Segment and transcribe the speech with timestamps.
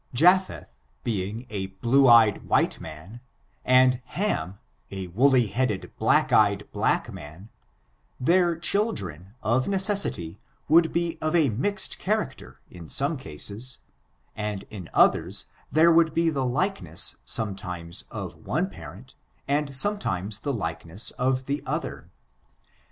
[0.15, 3.21] Japheth being a blue eyed white man,
[3.63, 4.57] and Ham
[4.89, 7.49] a woolly headed, black eyed black man,
[8.19, 13.81] their cAt/ dren, of necessity, would be of a mixed character in some cases,
[14.35, 19.13] and in others there would be the likeness sometimes of one parent,
[19.47, 22.09] and sometimes the likeness of the other.